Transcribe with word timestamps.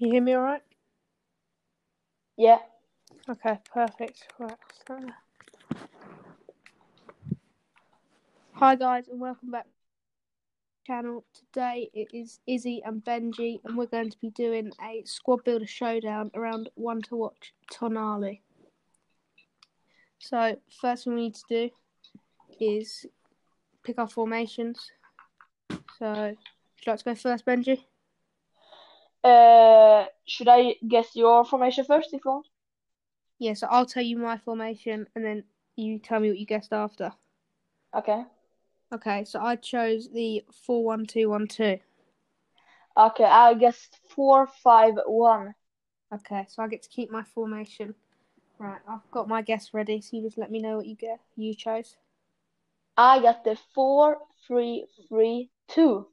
Can 0.00 0.06
you 0.06 0.14
hear 0.14 0.22
me 0.22 0.32
all 0.32 0.40
right? 0.40 0.62
Yeah. 2.38 2.60
Okay, 3.28 3.58
perfect. 3.70 4.28
Right. 4.38 4.56
so- 4.88 4.98
Hi 8.54 8.76
guys, 8.76 9.08
and 9.08 9.20
welcome 9.20 9.50
back 9.50 9.64
to 9.64 9.68
the 9.68 10.86
channel. 10.86 11.24
Today 11.34 11.90
it 11.92 12.08
is 12.14 12.40
Izzy 12.46 12.80
and 12.82 13.04
Benji, 13.04 13.60
and 13.62 13.76
we're 13.76 13.84
going 13.84 14.08
to 14.08 14.18
be 14.20 14.30
doing 14.30 14.72
a 14.82 15.02
squad 15.04 15.44
builder 15.44 15.66
showdown 15.66 16.30
around 16.34 16.70
one 16.76 17.02
to 17.02 17.16
watch 17.16 17.52
Tonali. 17.70 18.40
So 20.18 20.56
first 20.80 21.04
thing 21.04 21.14
we 21.14 21.24
need 21.24 21.34
to 21.34 21.44
do 21.50 21.70
is 22.58 23.04
pick 23.84 23.98
our 23.98 24.08
formations. 24.08 24.92
So, 25.98 26.10
would 26.10 26.38
you 26.86 26.92
like 26.92 26.98
to 27.00 27.04
go 27.04 27.14
first, 27.14 27.44
Benji? 27.44 27.84
Uh, 29.22 30.06
should 30.26 30.48
I 30.48 30.76
guess 30.86 31.14
your 31.14 31.44
formation 31.44 31.84
first 31.84 32.12
if 32.12 32.24
you 32.24 32.30
want? 32.30 32.46
Yeah, 33.38 33.54
so 33.54 33.66
I'll 33.70 33.86
tell 33.86 34.02
you 34.02 34.16
my 34.16 34.38
formation, 34.38 35.06
and 35.14 35.24
then 35.24 35.44
you 35.76 35.98
tell 35.98 36.20
me 36.20 36.28
what 36.28 36.38
you 36.38 36.46
guessed 36.46 36.72
after. 36.72 37.12
Okay. 37.94 38.24
Okay, 38.92 39.24
so 39.24 39.40
I 39.40 39.56
chose 39.56 40.08
the 40.12 40.44
four 40.66 40.84
one 40.84 41.06
two 41.06 41.30
one 41.30 41.46
two. 41.46 41.78
Okay, 42.96 43.24
I 43.24 43.54
guessed 43.54 43.98
four, 44.14 44.46
five, 44.62 44.94
one. 45.06 45.54
Okay, 46.12 46.44
so 46.48 46.62
I 46.62 46.68
get 46.68 46.82
to 46.82 46.88
keep 46.88 47.10
my 47.10 47.22
formation. 47.22 47.94
Right, 48.58 48.80
I've 48.88 49.10
got 49.10 49.28
my 49.28 49.42
guess 49.42 49.72
ready, 49.72 50.00
so 50.00 50.16
you 50.16 50.22
just 50.22 50.36
let 50.36 50.50
me 50.50 50.60
know 50.60 50.76
what 50.76 50.86
you 50.86 50.96
get. 50.96 51.20
You 51.36 51.54
chose. 51.54 51.96
I 52.96 53.20
got 53.20 53.44
the 53.44 53.56
four, 53.74 54.18
three, 54.46 54.86
three, 55.08 55.50
two. 55.68 56.06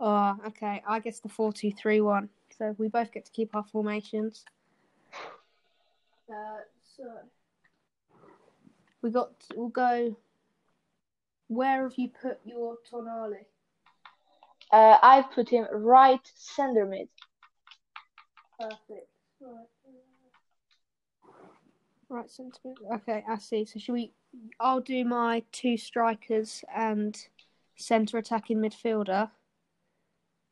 Oh, 0.00 0.36
okay. 0.46 0.82
I 0.86 1.00
guess 1.00 1.20
the 1.20 1.28
four 1.28 1.52
two 1.52 1.72
three 1.72 2.00
one. 2.00 2.30
So 2.62 2.76
we 2.78 2.86
both 2.86 3.10
get 3.10 3.24
to 3.24 3.32
keep 3.32 3.56
our 3.56 3.64
formations. 3.64 4.44
Uh, 6.30 6.60
so 6.96 7.02
we 9.02 9.10
got. 9.10 9.32
We'll 9.56 9.66
go. 9.66 10.16
Where 11.48 11.82
have 11.82 11.94
you 11.96 12.10
put 12.22 12.38
your 12.44 12.76
Tonali? 12.88 13.46
Uh, 14.70 14.96
I 15.02 15.24
put 15.34 15.48
him 15.48 15.66
right 15.72 16.20
center 16.36 16.86
mid. 16.86 17.08
Perfect. 18.60 19.08
Right. 19.40 19.66
Right 22.08 22.30
mid. 22.64 22.76
Okay, 22.94 23.24
I 23.28 23.38
see. 23.38 23.64
So 23.64 23.80
should 23.80 23.92
we? 23.92 24.12
I'll 24.60 24.80
do 24.80 25.04
my 25.04 25.42
two 25.50 25.76
strikers 25.76 26.62
and 26.72 27.18
centre 27.74 28.18
attacking 28.18 28.58
midfielder. 28.58 29.30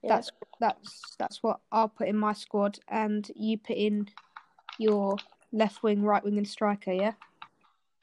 Yeah. 0.02 0.16
That's 0.16 0.30
that's 0.60 1.16
that's 1.18 1.42
what 1.42 1.60
I'll 1.70 1.88
put 1.88 2.08
in 2.08 2.16
my 2.16 2.32
squad, 2.32 2.78
and 2.88 3.30
you 3.34 3.58
put 3.58 3.76
in 3.76 4.08
your 4.78 5.16
left 5.52 5.82
wing, 5.82 6.02
right 6.02 6.24
wing, 6.24 6.38
and 6.38 6.48
striker. 6.48 6.92
Yeah. 6.92 7.12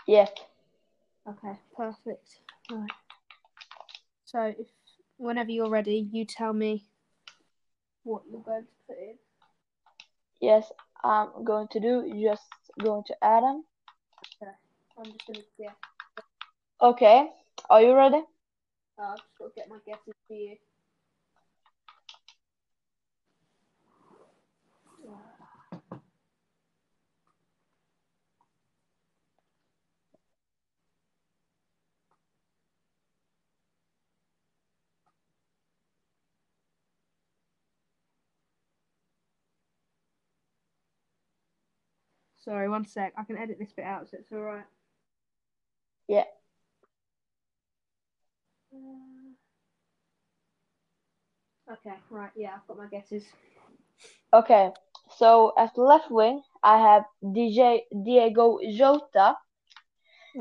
Yeah. 0.08 0.28
Okay. 1.28 1.59
Perfect. 1.75 2.40
Right. 2.72 2.92
So 4.25 4.53
if 4.58 4.68
whenever 5.18 5.52
you're 5.52 5.70
ready, 5.70 6.08
you 6.12 6.25
tell 6.25 6.53
me 6.53 6.86
what 8.03 8.23
you're 8.30 8.42
going 8.42 8.64
to 8.64 8.68
put 8.88 8.98
in. 8.98 9.16
Yes, 10.40 10.72
I'm 11.03 11.44
going 11.44 11.68
to 11.70 11.80
do 11.80 12.12
just 12.22 12.44
going 12.80 13.03
to 13.08 13.16
add 13.23 13.44
him. 13.44 13.64
I'm 14.98 15.06
just 15.06 15.28
gonna 15.28 15.40
guess. 15.59 15.75
Okay. 16.81 17.30
Are 17.70 17.81
you 17.81 17.95
ready? 17.95 18.23
Uh, 18.98 19.12
I've 19.12 19.18
just 19.18 19.38
got 19.38 19.45
to 19.45 19.52
get 19.56 19.70
my 19.70 19.78
guesses 19.86 20.14
for 20.28 20.34
you. 20.34 20.56
Sorry, 42.47 42.69
one 42.69 42.85
sec. 42.85 43.12
I 43.18 43.25
can 43.25 43.38
edit 43.38 43.58
this 43.59 43.74
bit 43.74 43.84
out 43.84 44.09
so 44.09 44.18
it's 44.18 44.31
alright. 44.31 44.63
Yeah. 46.08 46.24
Okay, 51.69 51.96
right, 52.09 52.31
yeah, 52.38 52.52
I've 52.56 52.66
got 52.66 52.78
my 52.78 52.88
guesses. 52.88 53.25
Okay. 54.34 54.72
So 55.18 55.52
at 55.57 55.78
left 55.78 56.09
wing, 56.09 56.41
I 56.63 56.78
have 56.78 57.03
DJ 57.22 57.81
Diego 58.06 58.59
Jota. 58.78 59.36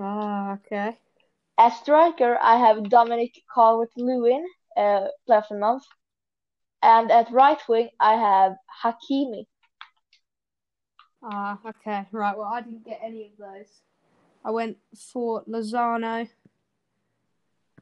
Ah, 0.00 0.53
okay. 0.53 0.97
At 1.59 1.71
striker, 1.71 2.39
I 2.41 2.56
have 2.56 2.89
Dominic 2.89 3.33
Calvert-Lewin, 3.53 4.47
uh, 4.77 5.06
player 5.27 5.39
of 5.39 5.45
the 5.50 5.59
month. 5.59 5.83
And 6.83 7.11
at 7.11 7.33
right 7.33 7.59
wing, 7.69 7.89
I 7.99 8.12
have 8.12 8.53
Hakimi. 8.84 9.47
Ah, 11.28 11.59
okay, 11.66 12.06
right. 12.12 12.38
Well, 12.38 12.47
I 12.47 12.60
didn't 12.60 12.84
get 12.84 13.00
any 13.03 13.25
of 13.25 13.37
those. 13.37 13.81
I 14.44 14.53
went 14.53 14.76
for 15.12 15.42
Lozano, 15.48 16.28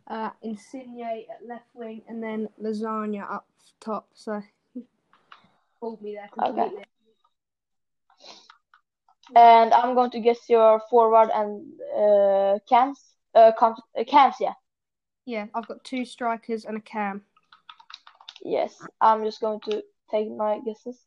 uh, 0.06 0.30
Insigne 0.42 1.02
at 1.02 1.46
left 1.46 1.66
wing, 1.74 2.00
and 2.08 2.22
then 2.22 2.48
Lasagna 2.62 3.30
up 3.30 3.46
top. 3.80 4.08
So, 4.14 4.42
pulled 5.80 6.00
me 6.00 6.14
there 6.14 6.30
completely. 6.32 6.62
Okay. 6.62 6.84
And 9.36 9.74
I'm 9.74 9.94
going 9.94 10.10
to 10.12 10.20
guess 10.20 10.48
your 10.48 10.80
forward 10.88 11.28
and 11.34 11.66
uh, 11.94 12.58
cams. 12.66 13.02
Uh, 13.34 13.52
com- 13.58 13.76
uh, 13.98 14.04
cams, 14.04 14.36
yeah. 14.40 14.54
Yeah, 15.26 15.46
I've 15.54 15.66
got 15.66 15.84
two 15.84 16.06
strikers 16.06 16.64
and 16.64 16.78
a 16.78 16.80
cam. 16.80 17.22
Yes. 18.42 18.74
I'm 19.02 19.22
just 19.24 19.40
going 19.40 19.60
to 19.68 19.82
take 20.10 20.30
my 20.30 20.60
guesses. 20.64 20.98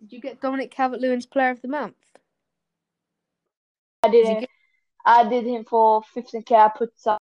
Did 0.00 0.12
you 0.12 0.20
get 0.20 0.40
Dominic 0.40 0.70
Calvert-Lewin's 0.70 1.26
Player 1.26 1.50
of 1.50 1.62
the 1.62 1.68
Month? 1.68 1.96
I 4.02 4.08
he 4.10 4.22
did 4.22 4.40
good? 4.40 4.48
I 5.04 5.28
did 5.28 5.44
him 5.46 5.64
for 5.64 6.02
15k. 6.14 6.52
I 6.52 6.68
put 6.76 6.90
some 6.98 7.18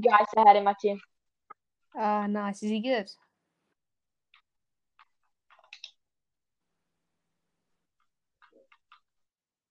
guys 0.00 0.26
I 0.36 0.44
had 0.46 0.56
in 0.56 0.64
my 0.64 0.74
team. 0.80 1.00
Ah, 1.96 2.26
nice. 2.26 2.62
Is 2.62 2.70
he 2.70 2.80
good? 2.80 3.10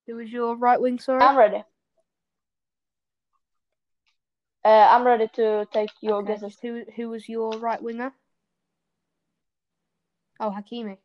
Who 0.08 0.16
was 0.16 0.32
your 0.32 0.56
right 0.56 0.80
wing, 0.80 1.00
sorry? 1.00 1.22
I'm 1.22 1.38
ready. 1.38 1.64
Uh, 4.66 4.88
I'm 4.92 5.06
ready 5.06 5.28
to 5.36 5.68
take 5.72 5.92
your 6.02 6.22
Okay, 6.22 6.34
guesses. 6.34 6.58
who 6.62 6.84
who 6.96 7.10
was 7.10 7.30
your 7.30 7.52
right 7.52 7.82
winger? 7.82 8.12
Oh, 10.40 10.52
Hakimi. 10.52 10.98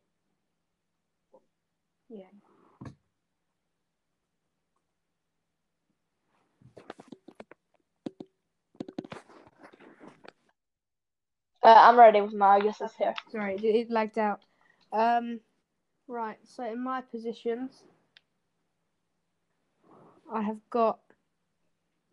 Uh, 11.64 11.74
I'm 11.88 11.98
ready 11.98 12.20
with 12.20 12.34
my 12.34 12.60
guesses 12.60 12.92
here. 12.98 13.14
Sorry, 13.32 13.54
it 13.56 13.90
lagged 13.90 14.18
out. 14.18 14.40
Um, 14.92 15.40
right. 16.06 16.36
So 16.44 16.62
in 16.62 16.84
my 16.84 17.00
positions, 17.00 17.82
I 20.30 20.42
have 20.42 20.58
got 20.68 20.98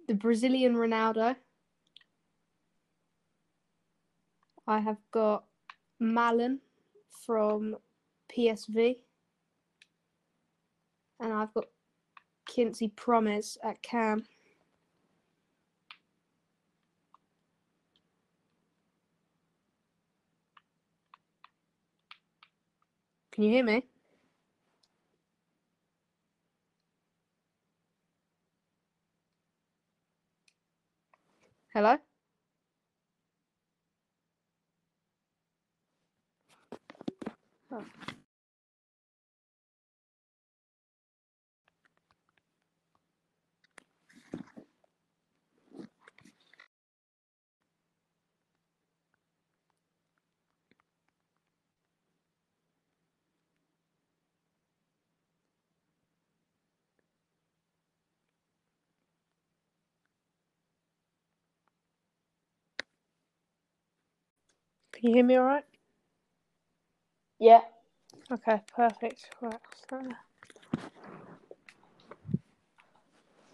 the 0.08 0.14
Brazilian 0.14 0.76
Ronaldo. 0.76 1.36
I 4.66 4.80
have 4.80 5.00
got 5.12 5.44
Malen 6.02 6.60
from 7.26 7.76
PSV, 8.34 9.00
and 11.22 11.34
I've 11.34 11.54
got 11.54 11.66
Quincy 12.52 12.90
Promes 12.90 13.58
at 13.64 13.82
Cam. 13.84 14.26
Can 23.32 23.44
you 23.46 23.52
hear 23.52 23.64
me? 23.64 23.86
Hello? 31.74 31.98
Oh. 37.72 37.86
Can 65.02 65.10
you 65.10 65.16
hear 65.16 65.26
me 65.26 65.36
all 65.38 65.46
right? 65.46 65.64
Yeah. 67.40 67.62
Okay, 68.32 68.62
perfect. 68.76 69.32
Right. 69.42 69.60
so- 69.90 70.08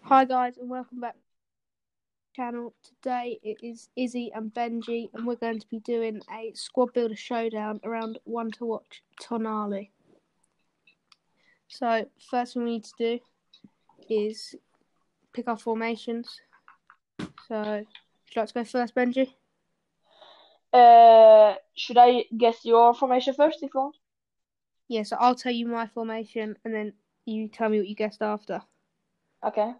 Hi 0.02 0.26
guys, 0.26 0.58
and 0.58 0.68
welcome 0.68 1.00
back 1.00 1.14
to 1.14 1.18
the 1.20 2.36
channel. 2.36 2.74
Today 2.84 3.40
it 3.42 3.56
is 3.62 3.88
Izzy 3.96 4.30
and 4.34 4.52
Benji, 4.52 5.08
and 5.14 5.26
we're 5.26 5.36
going 5.36 5.58
to 5.58 5.66
be 5.68 5.78
doing 5.78 6.20
a 6.30 6.52
squad 6.54 6.92
builder 6.92 7.16
showdown 7.16 7.80
around 7.82 8.18
one 8.24 8.50
to 8.50 8.66
watch 8.66 9.02
Tonali. 9.18 9.88
So 11.68 12.04
first 12.30 12.52
thing 12.52 12.64
we 12.64 12.72
need 12.72 12.84
to 12.84 12.92
do 12.98 13.18
is 14.10 14.54
pick 15.32 15.48
our 15.48 15.56
formations. 15.56 16.42
So, 17.48 17.62
would 17.62 17.86
you 18.36 18.42
like 18.42 18.48
to 18.48 18.54
go 18.54 18.64
first, 18.64 18.94
Benji? 18.94 19.32
Uh, 20.72 21.54
should 21.74 21.98
I 21.98 22.24
guess 22.36 22.64
your 22.64 22.94
formation 22.94 23.34
first 23.34 23.62
if 23.62 23.72
you 23.74 23.80
want? 23.80 23.96
Yeah, 24.88 25.02
so 25.02 25.16
I'll 25.18 25.34
tell 25.34 25.52
you 25.52 25.66
my 25.66 25.86
formation, 25.86 26.56
and 26.64 26.74
then 26.74 26.92
you 27.24 27.48
tell 27.48 27.68
me 27.68 27.78
what 27.78 27.88
you 27.88 27.94
guessed 27.94 28.22
after. 28.22 28.62
Okay. 29.44 29.72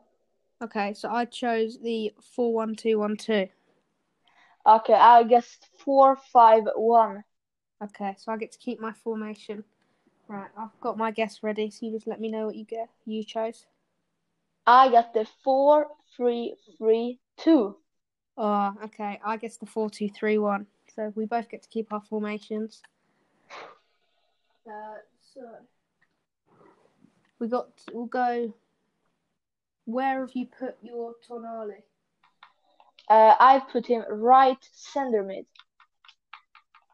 Okay, 0.63 0.95
so 0.95 1.09
I 1.09 1.25
chose 1.25 1.79
the 1.81 2.13
four 2.35 2.53
one 2.53 2.75
two 2.75 2.99
one 2.99 3.17
two. 3.17 3.49
Okay, 4.67 4.93
I 4.93 5.23
guessed 5.25 5.69
four 5.85 6.17
five 6.33 6.65
one. 6.75 7.25
Okay, 7.83 8.15
so 8.19 8.33
I 8.33 8.37
get 8.37 8.53
to 8.53 8.59
keep 8.59 8.81
my 8.81 8.93
formation. 8.93 9.65
Right, 10.27 10.51
I've 10.59 10.79
got 10.81 10.99
my 10.99 11.11
guess 11.11 11.43
ready, 11.43 11.71
so 11.71 11.87
you 11.87 11.93
just 11.93 12.07
let 12.07 12.21
me 12.21 12.31
know 12.31 12.47
what 12.47 12.57
you 12.57 12.65
get. 12.65 12.89
You 13.07 13.25
chose. 13.25 13.67
I 14.67 14.91
got 14.91 15.15
the 15.15 15.27
four 15.43 15.87
three 16.17 16.55
three 16.77 17.21
two. 17.39 17.77
Oh, 18.37 18.75
okay. 18.85 19.19
I 19.25 19.37
guess 19.39 19.57
the 19.57 19.67
four 19.67 19.89
two 19.89 20.11
three 20.11 20.37
one. 20.37 20.67
So 20.99 21.13
we 21.15 21.27
both 21.27 21.49
get 21.49 21.63
to 21.63 21.69
keep 21.69 21.93
our 21.93 22.01
formations. 22.01 22.83
Uh, 24.67 24.97
so 25.33 25.43
we 27.39 27.47
got. 27.47 27.69
We'll 27.93 28.07
go. 28.07 28.53
Where 29.85 30.19
have 30.19 30.33
you 30.35 30.47
put 30.47 30.77
your 30.83 31.15
Tonali? 31.25 31.83
Uh, 33.09 33.35
I 33.39 33.63
put 33.71 33.87
him 33.87 34.03
right 34.11 34.59
center 34.73 35.23
mid. 35.23 35.47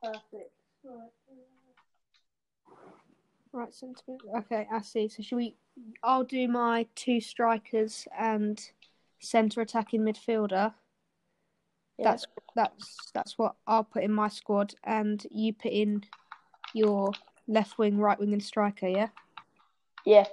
Perfect. 0.02 0.52
Right. 0.84 1.10
Right 3.52 3.74
mid. 4.06 4.20
Okay, 4.36 4.68
I 4.70 4.82
see. 4.82 5.08
So 5.08 5.22
should 5.22 5.36
we? 5.36 5.56
I'll 6.02 6.24
do 6.24 6.46
my 6.46 6.86
two 6.94 7.22
strikers 7.22 8.06
and 8.18 8.60
centre 9.20 9.62
attacking 9.62 10.02
midfielder. 10.02 10.74
Yeah. 11.98 12.10
That's 12.10 12.26
that's 12.56 13.10
that's 13.12 13.38
what 13.38 13.54
I'll 13.66 13.84
put 13.84 14.02
in 14.02 14.12
my 14.12 14.28
squad, 14.28 14.74
and 14.84 15.24
you 15.30 15.52
put 15.52 15.72
in 15.72 16.04
your 16.72 17.12
left 17.46 17.78
wing, 17.78 17.98
right 17.98 18.18
wing, 18.18 18.32
and 18.32 18.42
striker. 18.42 18.88
Yeah. 18.88 19.08
Yeah. 20.04 20.24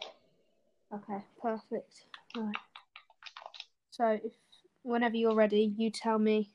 Okay. 0.93 1.23
Perfect. 1.41 2.05
Right. 2.35 2.55
So 3.91 4.19
if 4.23 4.33
whenever 4.83 5.15
you're 5.15 5.35
ready, 5.35 5.73
you 5.77 5.91
tell 5.91 6.17
me 6.17 6.49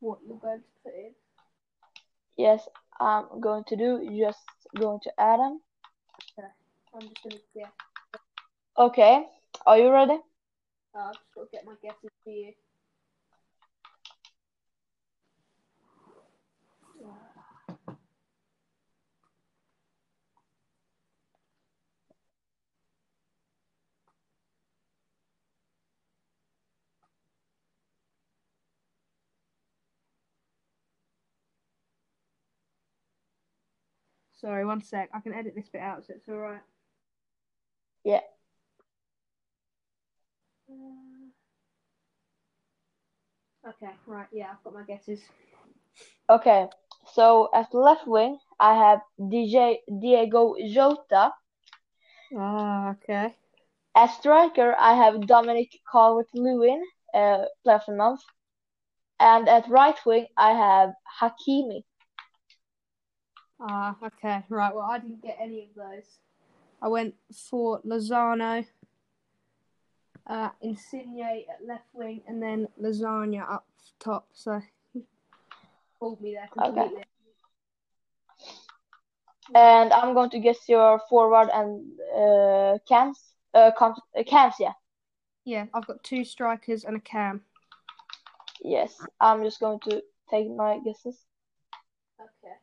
what 0.00 0.18
you're 0.26 0.38
going 0.38 0.60
to 0.60 0.64
put 0.84 0.94
in. 0.94 1.12
Yes, 2.36 2.66
I'm 3.00 3.40
going 3.40 3.64
to 3.64 3.76
do 3.76 4.08
just 4.18 4.38
going 4.76 5.00
to 5.04 5.10
add 5.20 5.38
him. 5.38 5.60
I'm 6.94 7.02
just 7.08 7.22
gonna 7.22 7.36
guess. 7.54 7.70
Okay. 8.78 9.26
Are 9.66 9.78
you 9.78 9.90
ready? 9.90 10.18
Uh, 10.94 10.98
I've 10.98 11.14
just 11.14 11.34
got 11.34 11.42
to 11.42 11.48
get 11.52 11.64
my 11.64 11.74
guesses 11.82 12.10
for 12.22 12.30
you. 12.30 12.52
Sorry, 34.42 34.66
one 34.66 34.82
sec. 34.82 35.08
I 35.14 35.20
can 35.20 35.32
edit 35.32 35.54
this 35.54 35.68
bit 35.68 35.80
out 35.80 36.04
so 36.04 36.14
it's 36.14 36.28
alright. 36.28 36.60
Yeah. 38.04 38.20
Uh, 40.68 41.30
okay, 43.68 43.92
right, 44.06 44.26
yeah, 44.32 44.48
I've 44.50 44.64
got 44.64 44.74
my 44.74 44.82
guesses. 44.82 45.20
Okay. 46.28 46.68
So 47.14 47.50
at 47.54 47.72
left 47.72 48.06
wing, 48.06 48.38
I 48.58 48.74
have 48.74 49.00
DJ 49.20 49.78
Diego 50.00 50.56
Jota. 50.72 51.32
Ah, 52.36 52.90
okay. 52.90 53.34
At 53.94 54.06
striker, 54.06 54.74
I 54.78 54.94
have 54.94 55.26
Dominic 55.26 55.78
Calvert-Lewin, 55.90 56.82
uh, 57.14 57.44
player 57.62 57.76
of 57.76 57.82
the 57.86 57.94
month. 57.94 58.22
And 59.20 59.48
at 59.48 59.68
right 59.68 59.98
wing, 60.06 60.26
I 60.36 60.52
have 60.52 60.90
Hakimi. 61.20 61.84
Ah, 63.64 63.94
okay, 64.04 64.42
right. 64.48 64.74
Well, 64.74 64.84
I 64.90 64.98
didn't 64.98 65.22
get 65.22 65.38
any 65.40 65.62
of 65.62 65.74
those. 65.76 66.18
I 66.80 66.88
went 66.88 67.14
for 67.32 67.80
Lozano, 67.82 68.66
uh, 70.26 70.48
Insigne 70.60 71.20
at 71.48 71.64
left 71.64 71.86
wing, 71.92 72.22
and 72.26 72.42
then 72.42 72.66
Lasagna 72.80 73.48
up 73.48 73.66
top. 74.00 74.26
So, 74.32 74.60
pulled 76.00 76.20
me 76.20 76.34
there 76.34 76.48
completely. 76.52 76.96
Okay. 76.96 77.04
And 79.54 79.92
I'm 79.92 80.14
going 80.14 80.30
to 80.30 80.40
guess 80.40 80.68
your 80.68 81.00
forward 81.08 81.48
and 81.52 81.84
uh, 82.16 82.78
cams. 82.88 83.20
Uh, 83.54 83.70
com- 83.76 83.94
uh, 84.18 84.24
cams, 84.24 84.54
yeah. 84.58 84.72
Yeah, 85.44 85.66
I've 85.72 85.86
got 85.86 86.02
two 86.02 86.24
strikers 86.24 86.84
and 86.84 86.96
a 86.96 87.00
cam. 87.00 87.42
Yes. 88.62 88.94
I'm 89.20 89.44
just 89.44 89.60
going 89.60 89.78
to 89.80 90.02
take 90.30 90.50
my 90.50 90.78
guesses. 90.84 91.18
Okay. 92.20 92.54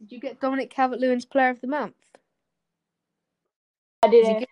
Did 0.00 0.12
you 0.12 0.20
get 0.20 0.40
Dominic 0.40 0.70
Calvert-Lewin's 0.70 1.24
Player 1.24 1.50
of 1.50 1.60
the 1.60 1.66
Month? 1.66 1.94
I 4.02 4.08
did 4.08 4.38
good? 4.40 4.48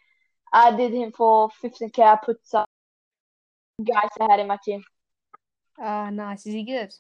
I 0.53 0.75
did 0.77 0.93
him 0.93 1.13
for 1.13 1.51
15k. 1.63 1.99
I 2.03 2.17
put 2.17 2.39
some 2.47 2.65
guys 3.85 4.09
I 4.21 4.27
had 4.31 4.41
in 4.41 4.47
my 4.47 4.59
team. 4.65 4.83
Ah, 5.79 6.11
nice. 6.11 6.47
Is 6.47 6.55
he 6.55 6.63
good? 6.65 6.93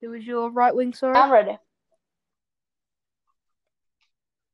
Who 0.00 0.10
was 0.10 0.26
your 0.26 0.50
right 0.50 0.74
wing, 0.74 0.94
sorry? 0.94 1.16
I'm 1.16 1.30
ready. 1.30 1.56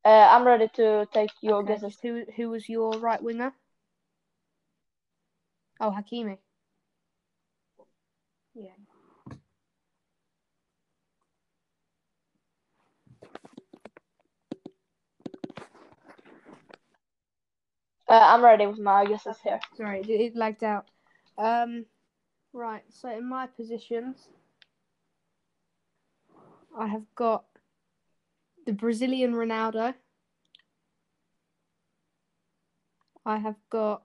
Uh, 0.04 0.28
I'm 0.30 0.44
ready 0.46 0.68
to 0.74 1.06
take 1.12 1.30
your 1.40 1.62
Okay, 1.62 1.74
guesses. 1.74 1.98
who 2.02 2.24
who 2.36 2.50
was 2.50 2.68
your 2.68 2.92
right 2.92 3.22
winger? 3.22 3.52
Oh, 5.80 5.90
Hakimi. 5.90 6.38
Uh, 18.08 18.20
I'm 18.32 18.42
ready 18.42 18.66
with 18.66 18.78
my 18.78 19.04
guesses 19.04 19.36
here. 19.44 19.60
Sorry, 19.76 20.00
it 20.00 20.34
lagged 20.34 20.64
out. 20.64 20.86
Um, 21.36 21.84
right. 22.54 22.82
So 22.88 23.10
in 23.10 23.28
my 23.28 23.46
positions, 23.46 24.28
I 26.76 26.86
have 26.86 27.04
got 27.14 27.44
the 28.64 28.72
Brazilian 28.72 29.34
Ronaldo. 29.34 29.92
I 33.26 33.36
have 33.36 33.56
got 33.68 34.04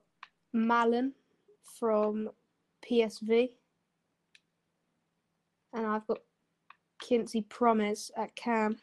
Malen 0.53 1.13
from 1.79 2.29
PSV, 2.85 3.51
and 5.73 5.85
I've 5.85 6.07
got 6.07 6.19
Quincy 7.05 7.41
Promes 7.41 8.11
at 8.15 8.35
Cam. 8.35 8.77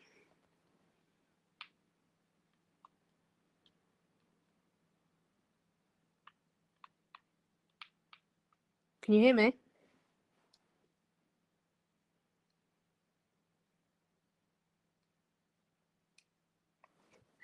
Can 9.02 9.14
you 9.14 9.20
hear 9.20 9.34
me? 9.34 9.56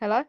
Hello? 0.01 0.25